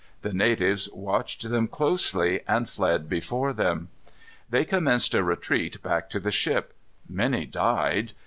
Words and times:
The 0.23 0.33
natives 0.33 0.89
watched 0.93 1.51
them 1.51 1.67
closely, 1.67 2.41
and 2.47 2.67
fled 2.67 3.07
before 3.07 3.53
them. 3.53 3.89
They 4.49 4.65
commenced 4.65 5.13
a 5.13 5.21
retreat 5.21 5.79
back 5.83 6.09
to 6.09 6.19
the 6.19 6.31
ship. 6.31 6.73
Many 7.07 7.45
died. 7.45 8.13